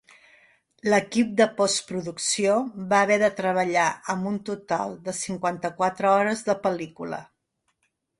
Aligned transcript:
L'equip 0.91 1.33
de 1.41 1.45
postproducció 1.57 2.55
va 2.93 3.01
haver 3.07 3.17
de 3.23 3.29
treballar 3.39 3.83
amb 4.15 4.29
un 4.31 4.39
total 4.49 4.95
de 5.09 5.15
cinquanta-quatre 5.19 6.11
hores 6.13 6.43
de 6.49 6.57
pel·lícula. 6.65 7.21